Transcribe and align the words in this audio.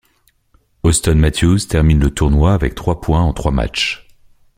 Auston 0.81 1.13
Matthews 1.19 1.59
termine 1.69 1.99
le 1.99 2.09
tournoi 2.11 2.55
avec 2.55 2.73
trois 2.73 3.01
points 3.01 3.21
en 3.21 3.33
trois 3.33 3.51
matchs. 3.51 4.07